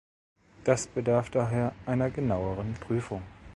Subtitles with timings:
[0.63, 3.21] Das bedarf daher einer genaueren Prüfung.